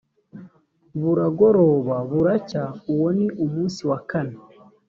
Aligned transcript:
buragoroba 1.01 1.95
buracya 2.09 2.63
uwo 2.91 3.07
ni 3.17 3.27
umunsi 3.43 3.81
wa 3.89 3.99
kane 4.09 4.37